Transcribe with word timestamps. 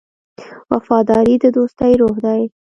وفاداري 0.71 1.35
د 1.43 1.45
دوستۍ 1.55 1.91
روح 2.01 2.15
دی. 2.25 2.41